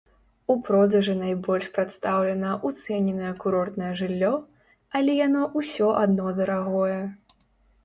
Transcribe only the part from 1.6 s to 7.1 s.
прадстаўлена ўцэненае курортнае жыллё, але яно ўсё адно дарагое.